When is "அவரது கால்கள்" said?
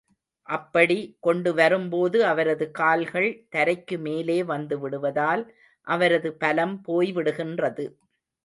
2.25-3.29